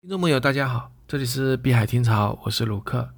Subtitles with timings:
[0.00, 3.10] 听众朋友，大家好，这里是碧海听潮，我是卢克。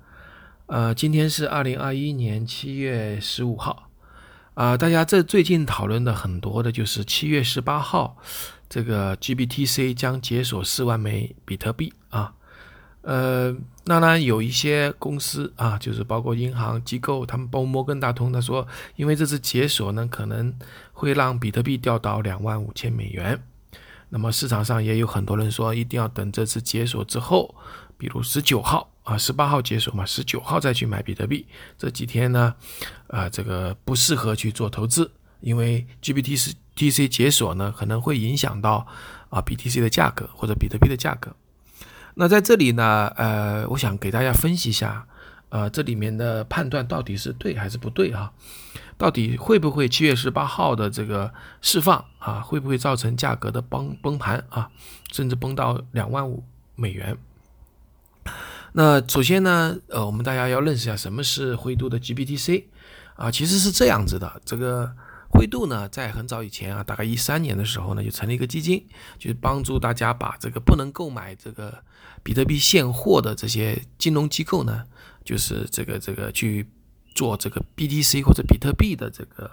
[0.66, 3.88] 呃，今天是二零二一年七月十五号。
[4.54, 8.16] 啊，大家这最近讨论的很多的就是七月十八号，
[8.68, 12.34] 这个 GBTC 将解锁四万枚比特币啊。
[13.02, 20.52] 呃，当然有一些公司啊，就是包括银行机构，他们包括摩根大通，他说，因为这次解锁呢，可能
[20.92, 23.40] 会让比特币掉到两万五千美元。
[24.14, 27.54] 那么市场上也有很多人说，一定要等这次解锁之后，
[27.96, 31.46] 比如十九号啊，十八号解锁嘛，十九号再去买比特币。
[31.78, 32.54] 这几天呢，
[33.06, 38.86] 啊，这个不适合去做投资，因为 GBTC 解锁呢，可能会影响到
[39.30, 41.34] 啊 BTC 的价格或者比特币的价格。
[42.16, 45.06] 那在这里呢，呃，我想给大家分析一下，
[45.48, 48.30] 呃，这里面的判断到底是对还是不对啊？
[49.02, 54.70] 到底会不会七月十八号的这个释放啊，会不会造成价格的崩崩盘啊，
[55.10, 56.44] 甚至崩到两万五
[56.76, 57.18] 美元？
[58.74, 62.62] 那首先呢，呃，我们大家要认识一下什么是灰度的 GBTC
[63.16, 64.94] 啊，其实是这样子的，这个。
[65.34, 68.84] 灰度呢，在很早以前啊，大概一三年的时候呢，就成立一个基金，
[69.18, 71.82] 就是帮助大家把这个不能购买这个
[72.22, 74.84] 比特币现货的这些金融机构呢，
[75.24, 76.68] 就是这个这个去
[77.14, 79.50] 做这个 BTC 或者比特币的这个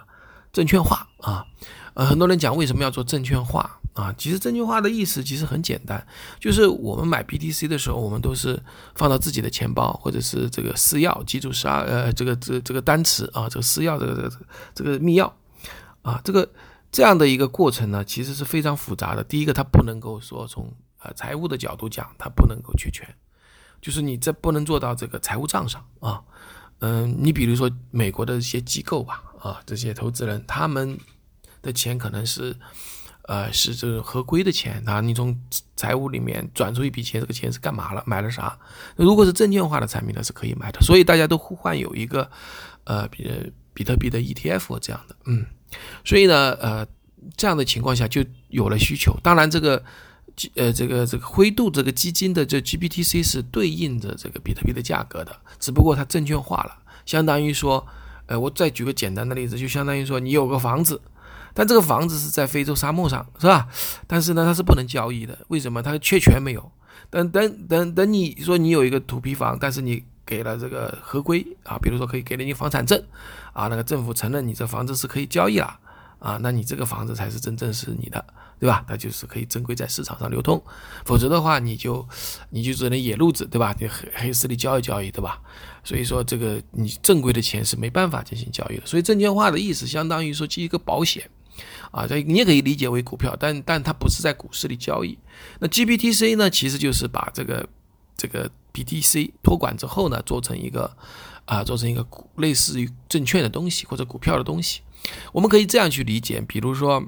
[0.52, 1.46] 证券化啊。
[1.94, 4.14] 呃，很多人讲为什么要做证券化啊？
[4.16, 6.06] 其实证券化的意思其实很简单，
[6.38, 8.62] 就是我们买 BTC 的时候，我们都是
[8.94, 15.30] 放到自己的钱包或者是这个私钥，记住十二呃这个这这个单词啊，这个私钥这个这个这个密钥。
[16.02, 16.48] 啊，这个
[16.90, 19.22] 这样的一个过程呢，其实是非常复杂的。
[19.22, 20.72] 第一个，它不能够说从
[21.02, 23.06] 呃财务的角度讲，它不能够确权，
[23.82, 26.22] 就是你这不能做到这个财务账上啊。
[26.80, 30.98] 嗯，你比如说美国的一些机构吧，啊，这些投资人他们
[31.62, 32.54] 的钱可能是
[33.22, 35.38] 呃是这个合规的钱啊，你从
[35.76, 38.02] 财务里面转出一笔钱，这个钱是干嘛了？
[38.06, 38.58] 买了啥？
[38.96, 40.80] 如果是证券化的产品呢，是可以买的。
[40.80, 42.30] 所以大家都互换有一个
[42.84, 45.46] 呃比比特币的 ETF 这样的，嗯。
[46.04, 46.84] 所以呢，呃，
[47.36, 49.16] 这样的情况下就有了需求。
[49.22, 49.80] 当然，这个，
[50.54, 56.76] 呃，这个这个灰度这个基金的这 GBTC 是对应着这个比特币的价格的，只不过它证券化了，
[57.06, 57.86] 相当于说，
[58.26, 61.00] 呃，我再举个简单的例子，就相当于说你有个房子，
[61.54, 63.68] 但这个房子是在非洲沙漠上，是吧？
[64.06, 65.82] 但是呢，它是不能交易的，为什么？
[65.82, 66.72] 它确权没有。
[67.10, 70.04] 等等等等，你说你有一个土坯房，但是你。
[70.26, 73.02] 给了这个合规啊，比如说可以给了你房产证
[73.52, 75.76] 啊，那个政府承认你这房子是可以交易了
[76.20, 78.24] 啊，那你这个房子才是真正是你的，
[78.60, 78.84] 对吧？
[78.86, 80.62] 它就是可以正规在市场上流通，
[81.04, 82.06] 否则的话你就
[82.50, 83.74] 你就只能野路子，对吧？
[83.80, 85.40] 你黑黑市里交易交易，对吧？
[85.82, 91.28] 所以说这个你正规的钱是没办法进行交易的，所以证券化的意思相当于说基一个保险
[91.90, 95.18] 啊，这你也可以理解为股票，但但它不是在股市里交易。
[95.58, 97.68] 那 GBTC 呢，其实就是把这个
[98.16, 98.50] 这个。
[98.72, 100.88] BTC 托管之后呢，做成一个
[101.44, 102.06] 啊，做成一个
[102.36, 104.80] 类似于证券的东西或者股票的东西，
[105.32, 107.04] 我们可以这样去理解，比如说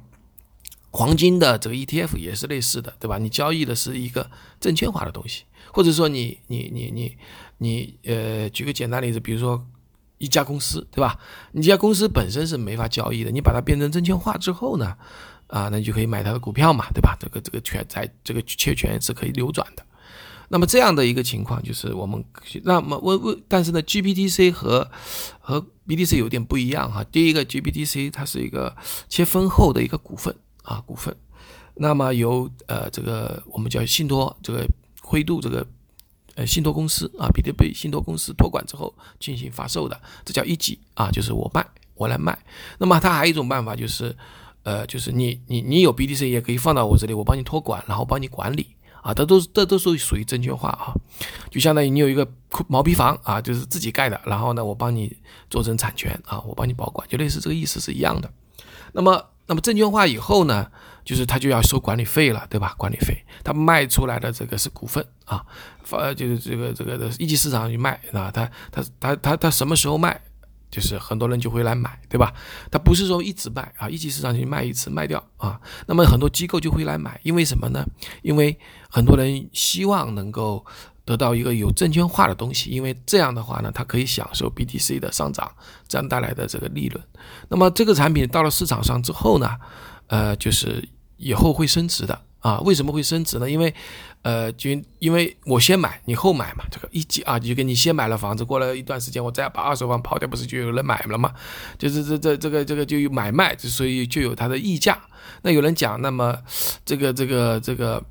[0.90, 3.18] 黄金的这个 ETF 也是类似的，对吧？
[3.18, 4.30] 你交易的是一个
[4.60, 7.16] 证券化的东西，或者说你你你你
[7.58, 9.66] 你呃，举个简单例子，比如说
[10.18, 11.18] 一家公司，对吧？
[11.52, 14.96] 你家公司本身是没法交易的，你把它变成证券化之后呢，
[15.46, 17.16] 啊，那你就可以买它的股票嘛，对吧？
[17.18, 19.84] 这个这个权在这个确权是可以流转的。
[20.52, 22.22] 那么这样的一个情况就是我们
[22.64, 24.86] 那么问问，但是呢，GPTC 和
[25.40, 27.02] 和 BTC 有点不一样哈。
[27.04, 28.76] 第一个 GPTC 它是一个
[29.08, 31.16] 切分后的一个股份啊股份，
[31.76, 34.66] 那么由呃这个我们叫信托这个
[35.00, 35.66] 灰度这个
[36.34, 42.38] 呃信托公司啊比特币信托公司托管之后进行发售的，这叫一级啊，就是我卖我来卖。
[42.78, 44.14] 那么它还有一种办法就是
[44.64, 48.66] 呃就是你你你有 BTC 也可以放到我这里，我帮你托管，然后帮你管理。
[49.02, 50.94] 啊，这都是这都是属于证券化啊，
[51.50, 52.26] 就相当于你有一个
[52.68, 55.14] 毛坯房啊，就是自己盖的，然后呢，我帮你
[55.50, 58.32] 做成产权啊，我帮你保管，就类似这个意思是一样的。
[58.92, 60.70] 那么，那么证券化以后呢，
[61.04, 62.74] 就是他就要收管理费了，对吧？
[62.78, 65.44] 管理费，他卖出来的这个是股份啊，
[65.82, 70.20] 发就是这个这个的一级市场去卖啊，他他他他他什么时候卖？
[70.72, 72.32] 就是很多人就会来买，对吧？
[72.70, 75.60] 他不是说一直卖啊，一级市场去卖一次卖掉啊。
[75.86, 77.86] 那么很多机构就会来买，因为什么呢？
[78.22, 78.58] 因为
[78.88, 80.64] 很多人希望能够
[81.04, 85.52] 得到一个有证券化的东西，因为这样的话呢，他可以享受 BTC 的上涨
[85.86, 87.04] 这样带来的这个利润。
[87.50, 89.50] 那么这个产品到了市场上之后呢，
[90.06, 92.18] 呃，就是以后会升值的。
[92.42, 93.48] 啊，为什么会升值呢？
[93.48, 93.72] 因为，
[94.22, 94.68] 呃，就
[94.98, 101.32] 因为我先买，你后买嘛，这个一级啊，就跟你先买了房子，过了一段时间，我再把二手房抛掉，不是就有人买了吗？
[101.78, 105.00] 就是这这这个这个就有买卖，所以就有它的溢价。
[105.42, 106.36] 那有人讲，那么
[106.84, 108.02] 这个这个这个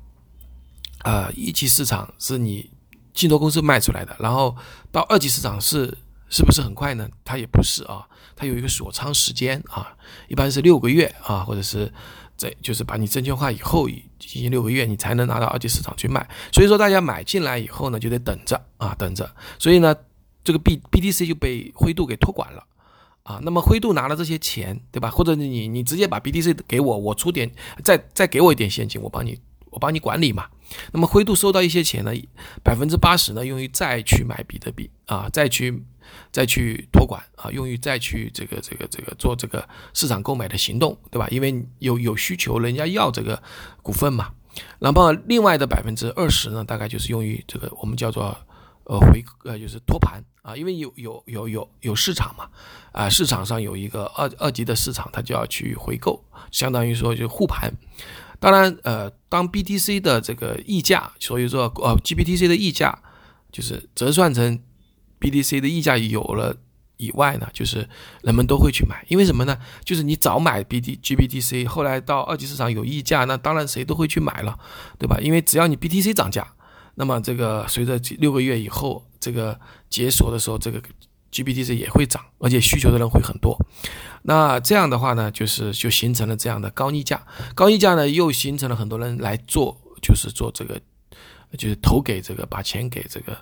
[1.04, 2.70] 呃，一级市场是你
[3.12, 4.56] 信托公司卖出来的，然后
[4.90, 5.98] 到二级市场是
[6.30, 7.06] 是不是很快呢？
[7.22, 9.94] 它也不是啊，它有一个锁仓时间啊，
[10.28, 11.92] 一般是六个月啊，或者是
[12.42, 16.28] 这就是把你证券化以后进行六个月，你才能拿到二级市场去卖。
[16.50, 19.30] 所以说大家买进来以后呢，就得等着啊，等着。
[19.60, 19.94] 所以呢，
[20.42, 22.66] 这个 B BTC 就被灰度给托管了。
[23.22, 25.08] 啊，那么灰度拿了这些钱，对吧？
[25.08, 27.48] 或者你你直接把 BTC 给我，我出点，
[27.84, 29.38] 再再给我一点现金，我帮你
[29.72, 30.46] 我帮你管理嘛。
[30.92, 32.12] 那么灰度收到一些钱呢，
[32.62, 35.82] 百分之八十呢用于再去买比特币啊，再去
[36.30, 41.26] 再去托管啊，用于再去这个这个这个做这个市场购买的行动，对吧？
[41.30, 43.42] 因为有有需求，人家要这个
[43.82, 44.30] 股份嘛。
[44.78, 48.36] 然后另外的百分之二十呢，大概就是用于这个我们叫做。
[48.84, 52.48] 呃，回呃就是托盘啊，因为有有有有有市场嘛，
[52.90, 56.20] 啊市场上有一个二二级的市场，它就要去回购，
[56.50, 57.72] 相当于说就护盘。
[58.42, 62.98] 当然，呃，当 BTC 的这个溢价，所以说呃 GBTC 的溢价
[63.52, 64.58] 就是折算成
[65.20, 66.56] BTC 的溢价有了
[66.96, 67.88] 以外呢，就是
[68.22, 69.56] 人们都会去买，因为什么呢？
[69.84, 74.58] 就是你早买 BT GBTC，后来到二级市场有溢价，那当然谁都会去买了，
[74.98, 75.18] 对吧？
[75.22, 76.46] 因为只要你 BTC 涨价。
[76.96, 79.58] 那么这个随着六个月以后，这个
[79.88, 80.82] 解锁的时候，这个
[81.32, 83.58] GBTC 也会涨，而且需求的人会很多。
[84.22, 90.80] 那这样的话呢，就是就形成了这样的高溢价，高溢价呢又形成了很多人来做，就是做这个，
[91.58, 93.36] 就是投给这个，把钱给这个，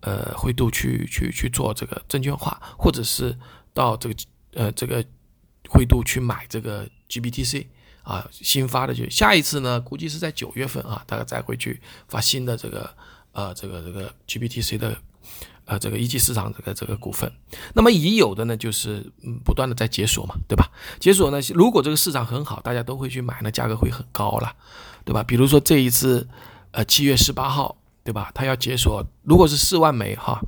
[0.00, 3.36] 呃，灰度去去去做这个证券化，或者是
[3.72, 4.14] 到这个
[4.54, 5.04] 呃这个
[5.68, 7.66] 灰度去买这个 GBTC。
[8.02, 12.90] 啊，新发的就下一次呢，估计是在九月份啊，大概再会去发新的这个
[13.32, 14.96] 呃这个这个 GBTC 的
[15.64, 17.30] 呃这个一级市场这个这个股份。
[17.74, 20.70] 那么已有的呢，就是嗯不断的在解锁嘛，对吧？
[20.98, 24.52] 解锁呢，如果这个市场很好，大家都会去买，那价格会很高了，
[25.04, 25.22] 对吧？
[25.22, 26.28] 比如说这一次
[26.72, 28.30] 呃七月十八号，对吧？
[28.34, 30.40] 它要解锁，如果是四万枚哈。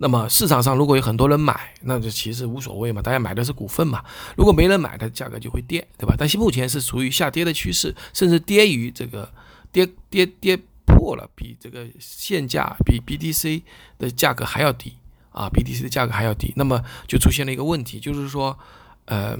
[0.00, 4.00] 那么市场上如果有很多人买，那就其实无所谓嘛，大家买的是股份嘛。
[4.36, 6.14] 如果没人买，它价格就会跌，对吧？
[6.16, 9.28] 但是目前是处于下跌的趋势，甚至跌于这个
[9.72, 10.56] 跌跌跌
[10.88, 13.62] 破了，比这个现价比 BTC
[13.98, 14.94] 的价格还要低
[15.30, 16.52] 啊，BTC 的价格还要低。
[16.56, 18.58] 那么就出现了一个问题，就是说，
[19.04, 19.38] 呃，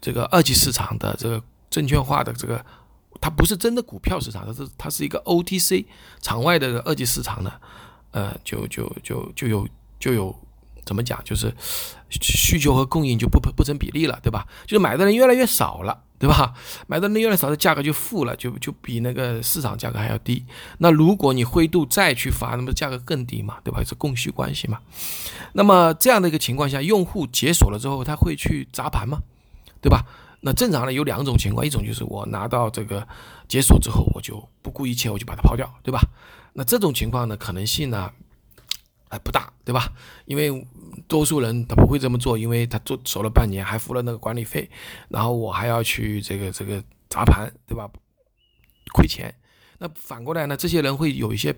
[0.00, 2.64] 这个二级市场的这个证券化的这个，
[3.20, 5.84] 它不是真的股票市场，它是它是一个 OTC
[6.20, 7.52] 场外的二级市场呢，
[8.12, 9.68] 呃，就就就就有。
[10.00, 10.34] 就有
[10.86, 11.54] 怎么讲，就是
[12.08, 14.48] 需求和供应就不不不成比例了，对吧？
[14.66, 16.52] 就是买的人越来越少了，对吧？
[16.86, 20.44] 买到那越来越少，的价格就负了，就就比那个市场价格还要低。
[20.76, 23.82] 那如果你灰度再去发，那么价格更低嘛，对吧？
[23.82, 24.78] 是供需关系嘛。
[25.54, 29.20] 那么这样的一个情况下，用户解锁了之后，他会去砸盘吗？
[29.80, 30.04] 对吧？
[30.42, 33.08] 那正常的有两种情况，一种就是我拿到这个
[33.48, 36.00] 解锁之后，我就不顾一切，我就把它抛掉，对吧？
[36.52, 38.10] 那这种情况呢，可能性呢？
[39.10, 39.92] 还不大，对吧？
[40.24, 40.66] 因为
[41.08, 44.70] 多数人他不会这么做，因为他做守了半年，还付了那个管理费，
[45.08, 47.90] 然后我还要去这个这个砸盘，对吧？
[48.94, 49.34] 亏钱。
[49.78, 50.56] 那反过来呢？
[50.56, 51.52] 这些人会有一些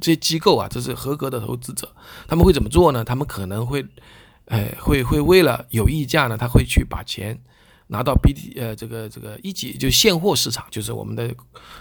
[0.00, 1.94] 这些机构啊，这是合格的投资者，
[2.28, 3.02] 他们会怎么做呢？
[3.02, 3.84] 他们可能会，
[4.44, 7.42] 呃，会会为了有溢价呢，他会去把钱
[7.88, 11.34] 拿到 B T 呃这个这个一级就现货市场，就是我们的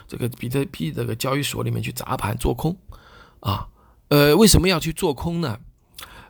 [0.08, 2.76] 这个比特币这个交易所里面去砸盘做空
[3.42, 3.68] 啊。
[4.14, 5.58] 呃，为什么要去做空呢？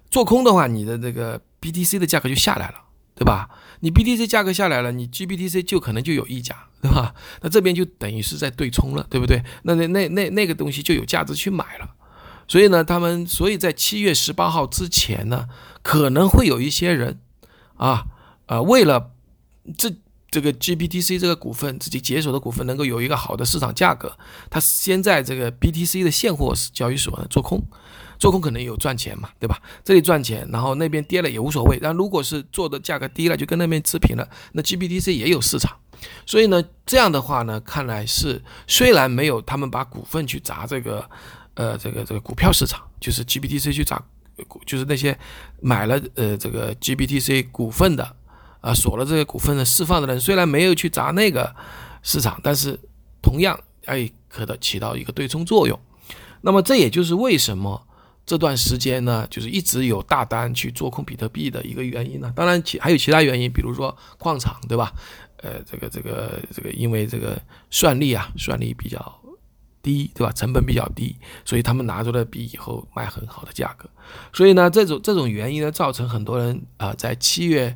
[0.10, 2.76] 做空的话，你的这个 BTC 的价格就下来了，
[3.14, 3.50] 对吧？
[3.82, 7.14] 你 BTC 价格下来了，你 GBTC 就可能就有溢价，对吧？
[7.42, 9.44] 那这边就等于是在对冲了，对不对？
[9.64, 11.90] 那那那那那个东西就有价值去买了。
[12.48, 15.50] 所以呢，他们所以在七月十八号之前呢，
[15.82, 17.20] 可能会有一些人
[17.76, 18.06] 啊
[18.46, 19.12] 啊，为了
[19.78, 19.94] 这。
[20.34, 24.12] 这个 GBTC 这个股份自己解锁的股份能够有一个好的市场价格，
[24.50, 27.62] 他先在这个 BTC 的现货交易所呢做空，
[28.18, 29.62] 做空可能有赚钱嘛，对吧？
[29.84, 31.78] 这里赚钱，然后那边跌了也无所谓。
[31.80, 35.78] 但如果是做的价格低了，就跟那边持平了，那 GBTC 也有市场。
[36.26, 41.08] 所以呢，这样的话呢，看来是虽然没有他们把股份去砸这个，
[41.54, 44.04] 呃，这个这个股票市场，就是 GBTC 去砸，
[44.66, 45.16] 就是那些
[45.62, 48.16] 买了呃这个 GBTC 股份的。
[48.64, 51.54] 啊，锁了这些股份的释放的人，虽然没有去砸那个
[52.02, 52.80] 市场，但是
[53.22, 55.78] 同样哎，可的起到一个对冲作用。
[56.40, 57.86] 那么这也就是为什么
[58.26, 62.32] 这段时间呢，就是一直有大单去做空比特币的一个原因呢。
[62.34, 64.94] 当然其还有其他原因，比如说矿场，对吧？
[65.42, 67.38] 呃，这个这个这个，因为这个
[67.70, 69.20] 算力啊，算力比较
[69.82, 70.32] 低，对吧？
[70.32, 73.90] 成本比较低，所以他们拿出了币以后卖很好的价格。
[74.32, 77.76] 所以呢，这种这种原因呢，造成很多人啊，在七月。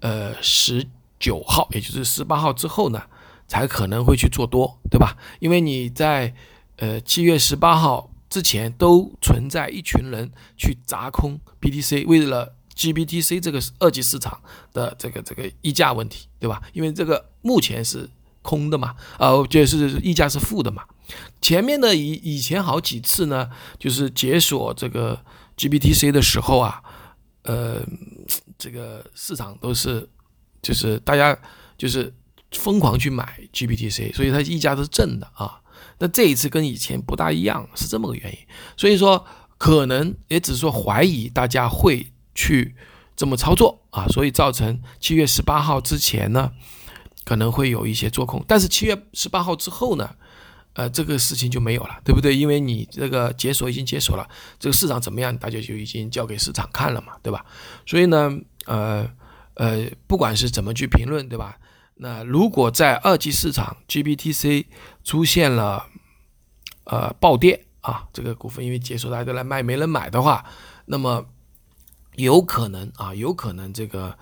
[0.00, 0.86] 呃，十
[1.18, 3.02] 九号，也就是十八号之后呢，
[3.48, 5.16] 才可能会去做多，对吧？
[5.40, 6.34] 因为你在
[6.76, 14.38] 呃七月十八号之前都存在一群人去砸空 BTC，为了 GBTC 这个二级市场
[14.72, 16.60] 的这个这个溢价问题，对吧？
[16.74, 18.08] 因为这个目前是
[18.42, 20.82] 空的嘛，呃，就是溢价是负的嘛。
[21.40, 23.48] 前面的以以前好几次呢，
[23.78, 25.18] 就是解锁这个
[25.56, 26.82] GBTC 的时候啊，
[27.46, 27.82] 呃，
[28.58, 30.08] 这个市场都是
[30.60, 31.36] 就是大家
[31.78, 32.12] 就是
[32.52, 35.60] 疯狂去买 GPTC，所以它溢价都是正的啊。
[35.98, 38.38] 那这一次跟以前不大一样，是这么个原因。
[38.76, 39.24] 所以说，
[39.58, 42.74] 可能也只是说怀疑大家会去
[43.14, 46.52] 这么操作啊，所以造成七月十八号之前呢，
[47.24, 48.44] 可能会有一些做空。
[48.46, 50.16] 但是七月十八号之后呢，
[50.76, 52.36] 呃，这个事情就没有了，对不对？
[52.36, 54.28] 因为你这个解锁已经解锁了，
[54.58, 57.44] 这个市场怎么样，大家就已经交给市场看了嘛，对吧？
[57.86, 58.30] 所以呢，
[58.66, 59.08] 呃
[59.54, 61.58] 呃，不管是怎么去评论，对吧？
[61.94, 64.66] 那如果在二级市场 GBTC
[65.02, 65.86] 出现了
[66.84, 70.44] 呃暴跌啊，这个股份因为解锁大家都来卖，没人买的话，
[70.84, 71.24] 那么
[72.16, 74.18] 有可能啊，有可能这个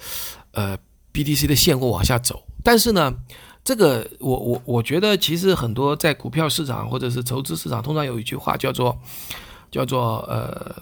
[0.53, 0.79] 呃
[1.13, 2.47] BTC 的现货往下走。
[2.63, 3.13] 但是呢，
[3.65, 8.97] 这个我我我觉得其实很多在股票市场或者是筹资市场，通常有一句话叫做
[9.71, 10.77] 叫做呃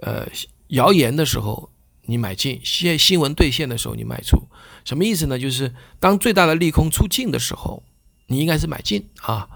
[0.00, 0.26] 呃
[0.68, 1.70] 谣言的时候。
[2.08, 4.40] 你买进，现新闻兑现的时候你卖出，
[4.84, 5.36] 什么意思呢？
[5.36, 7.82] 就是当最大的利空出尽的时候，
[8.28, 9.48] 你应该是买进啊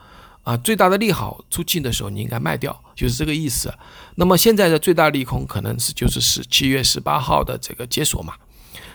[0.42, 3.72] 啊，最大的利好出尽的时候你应该卖掉，就是这个意思。
[4.16, 8.34] 那么现在的最大利空可能是就是是七月十八号的这个解锁嘛，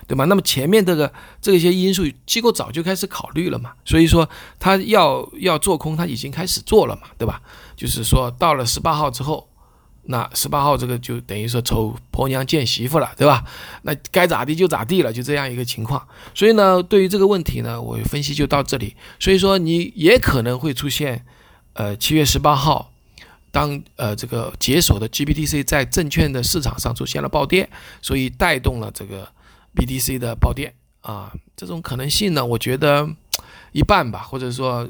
[0.07, 0.25] 对吧？
[0.25, 7.41] 那么前面这个这些因素机构早就开始考虑了嘛，所以说他要要做空，他已经开始做了嘛，对吧？
[7.75, 9.47] 就是说到了十八号之后。
[10.07, 13.43] 那十八号这个就等于说丑婆娘见媳妇了，对吧？
[13.81, 16.07] 那该咋地就咋地了，就这样一个情况。
[16.35, 18.95] 所以呢，对于这个问题呢，我分析就到这里。
[19.19, 21.25] 所以说，你也可能会出现，
[21.73, 22.91] 呃，七月十八号，
[23.49, 27.67] 当呃这个解锁的 GBTC 在证券的市场上出现了暴跌，
[27.99, 29.27] 所以带动了这个
[29.75, 31.33] BTC 的暴跌啊。
[31.55, 33.09] 这种可能性呢，我觉得
[33.71, 34.87] 一半吧，或者说，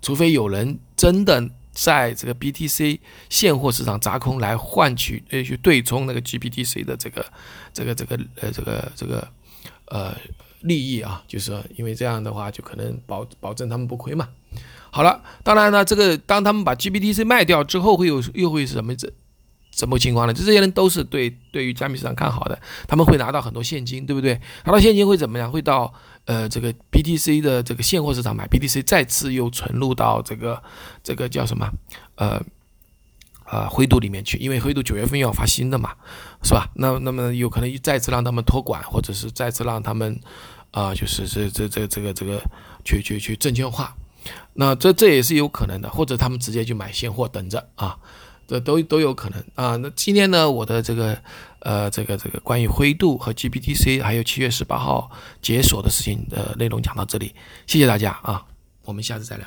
[0.00, 1.50] 除非有人真的。
[1.72, 2.98] 在这个 BTC
[3.30, 7.24] 现货市场砸空来换取呃去对冲那个 GBTC 的这个
[7.72, 9.28] 这个这个呃这个这个
[9.86, 10.14] 呃
[10.62, 14.28] 利益啊，就是说因为这样的话就可能保保证他们不亏嘛。
[14.90, 19.10] 好了，当然呢，这个当他们把 GBTC 卖掉之后，会有又会是什么这？
[19.80, 20.34] 什么情况呢？
[20.34, 24.38] 就这些人都是对对于加密市场看好的，他们会拿到很多现金，对不对？
[24.64, 25.50] 拿到现金会怎么样？
[25.50, 25.90] 会到
[26.26, 30.62] 呃这个 BTC 的这个现货市场买 BTC，再次又存入到这个
[31.02, 31.66] 这个叫什么
[32.16, 32.42] 呃
[33.46, 35.94] 呃灰度里面去，因为灰度九月份要发新的嘛，
[36.42, 36.68] 是吧？
[36.74, 40.20] 那那么有可能再次让他们托管，或者是再次让他们
[40.72, 42.42] 啊就是这这这这个这个
[42.84, 43.96] 去去去证券化，
[44.52, 47.96] 那这这也是有可能的，或者他们直接去买现货等着啊。
[48.50, 49.76] 这都都有可能啊。
[49.76, 51.16] 那今天呢，我的这个
[51.60, 55.08] 呃，这个这个关于灰度和 GPTC 还有七月十八号
[55.40, 57.32] 解锁的事情的内容讲到这里，
[57.68, 58.44] 谢谢大家啊，
[58.84, 59.46] 我们下次再聊。